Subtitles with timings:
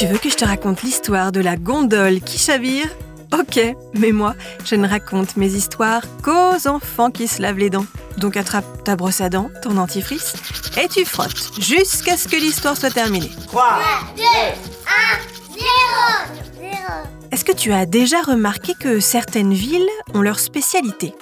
[0.00, 2.88] Tu veux que je te raconte l'histoire de la gondole qui chavire?
[3.38, 3.60] Ok,
[3.92, 4.34] mais moi,
[4.64, 7.84] je ne raconte mes histoires qu'aux enfants qui se lavent les dents.
[8.16, 10.32] Donc attrape ta brosse à dents, ton dentifrice,
[10.82, 13.30] et tu frottes jusqu'à ce que l'histoire soit terminée.
[13.48, 13.78] 3,
[14.16, 14.26] 2, 1,
[15.52, 15.66] 0,
[16.60, 16.76] 0.
[17.30, 21.14] Est-ce que tu as déjà remarqué que certaines villes ont leur spécialité?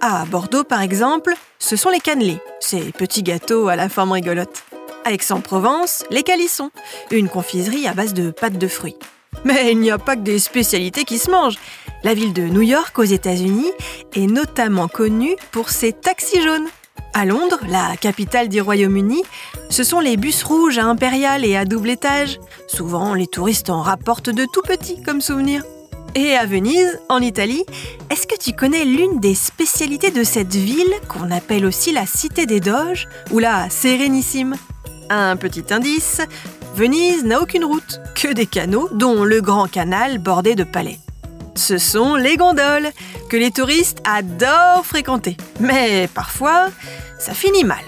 [0.00, 4.64] À Bordeaux, par exemple, ce sont les cannelés, ces petits gâteaux à la forme rigolote.
[5.06, 6.70] Aix-en-Provence, les calissons,
[7.10, 8.96] une confiserie à base de pâtes de fruits.
[9.44, 11.58] Mais il n'y a pas que des spécialités qui se mangent.
[12.02, 13.70] La ville de New York aux États-Unis
[14.14, 16.68] est notamment connue pour ses taxis jaunes.
[17.12, 19.22] À Londres, la capitale du Royaume-Uni,
[19.70, 22.40] ce sont les bus rouges à impérial et à double étage.
[22.66, 25.62] Souvent, les touristes en rapportent de tout petits comme souvenir.
[26.16, 27.64] Et à Venise, en Italie,
[28.10, 32.46] est-ce que tu connais l'une des spécialités de cette ville qu'on appelle aussi la Cité
[32.46, 34.54] des Doges ou la Sérénissime?
[35.10, 36.20] Un petit indice,
[36.74, 40.98] Venise n'a aucune route, que des canaux, dont le grand canal bordé de palais.
[41.54, 42.90] Ce sont les gondoles,
[43.30, 45.36] que les touristes adorent fréquenter.
[45.60, 46.68] Mais parfois,
[47.18, 47.84] ça finit mal.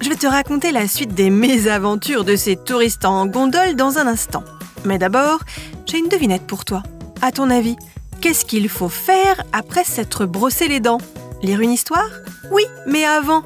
[0.00, 4.06] Je vais te raconter la suite des mésaventures de ces touristes en gondole dans un
[4.06, 4.44] instant.
[4.84, 5.40] Mais d'abord,
[5.86, 6.82] j'ai une devinette pour toi.
[7.20, 7.76] À ton avis,
[8.20, 11.00] qu'est-ce qu'il faut faire après s'être brossé les dents?
[11.42, 12.08] Lire une histoire?
[12.50, 13.42] Oui, mais avant,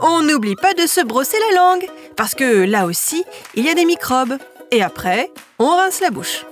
[0.00, 3.74] on n'oublie pas de se brosser la langue, parce que là aussi, il y a
[3.74, 4.36] des microbes.
[4.70, 6.44] Et après, on rince la bouche.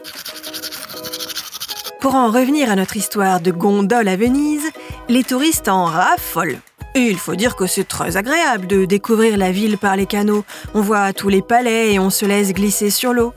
[2.01, 4.71] Pour en revenir à notre histoire de gondole à Venise,
[5.09, 6.61] les touristes en raffolent.
[6.95, 10.45] Il faut dire que c'est très agréable de découvrir la ville par les canaux.
[10.75, 13.33] On voit tous les palais et on se laisse glisser sur l'eau.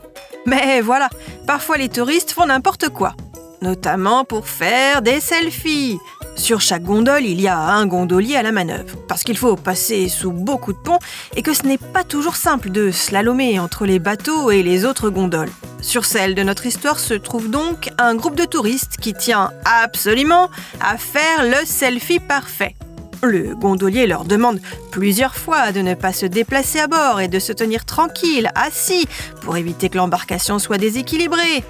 [0.46, 1.08] Mais voilà,
[1.46, 3.14] parfois les touristes font n'importe quoi.
[3.60, 5.98] Notamment pour faire des selfies.
[6.38, 10.08] Sur chaque gondole, il y a un gondolier à la manœuvre, parce qu'il faut passer
[10.08, 11.00] sous beaucoup de ponts
[11.36, 15.10] et que ce n'est pas toujours simple de slalomer entre les bateaux et les autres
[15.10, 15.50] gondoles.
[15.82, 19.50] Sur celle de notre histoire se trouve donc un groupe de touristes qui tient
[19.82, 20.48] absolument
[20.80, 22.76] à faire le selfie parfait.
[23.22, 24.60] Le gondolier leur demande
[24.92, 29.08] plusieurs fois de ne pas se déplacer à bord et de se tenir tranquille, assis,
[29.42, 31.64] pour éviter que l'embarcation soit déséquilibrée.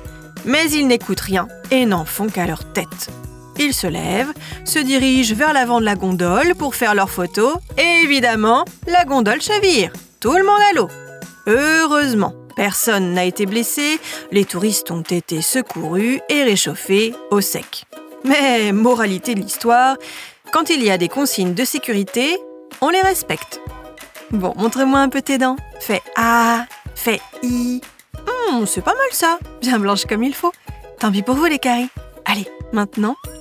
[0.44, 3.10] Mais ils n'écoutent rien et n'en font qu'à leur tête.
[3.58, 4.32] Ils se lèvent,
[4.64, 9.42] se dirigent vers l'avant de la gondole pour faire leurs photos, et évidemment, la gondole
[9.42, 9.92] chavire.
[10.20, 10.88] Tout le monde à l'eau.
[11.46, 13.98] Heureusement, personne n'a été blessé,
[14.30, 17.84] les touristes ont été secourus et réchauffés au sec.
[18.24, 19.96] Mais, moralité de l'histoire,
[20.52, 22.36] quand il y a des consignes de sécurité,
[22.80, 23.60] on les respecte.
[24.30, 25.56] Bon, montre-moi un peu tes dents.
[25.80, 27.80] Fais A, fais I.
[28.50, 30.52] Hum, c'est pas mal ça, bien blanche comme il faut.
[30.98, 31.88] Tant pis pour vous les caries.
[32.25, 33.16] Allez, maintenant,